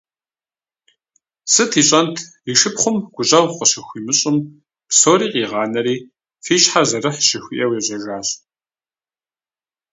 [1.53, 2.17] Сыт ищӀэнт,
[2.51, 4.37] и шыпхъум гущӀэгъу къыщыхуимыщӀым,
[4.89, 5.95] псори къигъанэри,
[6.43, 8.27] фи щхьэр зэрыхьщ жыхуиӀэу, ежьэжащ.